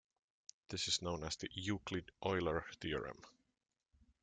This 0.69 0.87
is 0.87 1.03
known 1.03 1.23
as 1.23 1.35
the 1.35 1.47
Euclid-Euler 1.53 2.65
theorem. 2.79 3.21